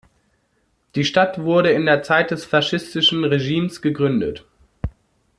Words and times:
Die 0.95 1.05
Stadt 1.05 1.43
wurde 1.43 1.69
in 1.69 1.85
der 1.85 2.01
Zeit 2.01 2.31
des 2.31 2.43
faschistischen 2.43 3.23
Regimes 3.23 3.83
gegründet. 3.83 4.43